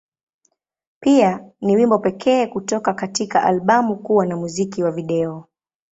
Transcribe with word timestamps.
Pia, 0.99 1.51
ni 1.61 1.75
wimbo 1.75 1.99
pekee 1.99 2.47
kutoka 2.47 2.93
katika 2.93 3.43
albamu 3.43 3.97
kuwa 3.97 4.25
na 4.25 4.37
muziki 4.37 4.83
wa 4.83 4.91
video. 4.91 5.45